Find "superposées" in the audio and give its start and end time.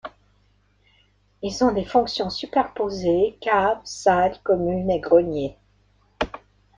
2.31-3.37